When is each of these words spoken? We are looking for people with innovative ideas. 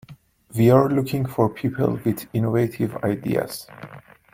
We 0.57 0.71
are 0.71 0.89
looking 0.89 1.27
for 1.27 1.47
people 1.47 1.99
with 2.03 2.25
innovative 2.33 2.95
ideas. 3.03 3.67